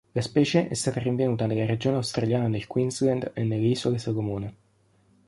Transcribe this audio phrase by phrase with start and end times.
[0.13, 4.53] La specie è stata rinvenuta nella regione australiana del Queensland e nelle isole Salomone.